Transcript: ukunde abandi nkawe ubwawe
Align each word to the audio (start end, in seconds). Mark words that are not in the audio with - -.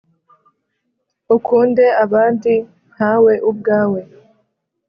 ukunde 1.35 1.85
abandi 2.03 2.53
nkawe 2.93 3.33
ubwawe 3.49 4.01